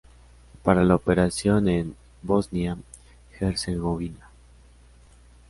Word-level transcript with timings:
Para 0.63 0.83
la 0.83 0.95
operación 0.95 1.69
en 1.69 1.95
Bosnia-Herzegovina. 2.23 4.31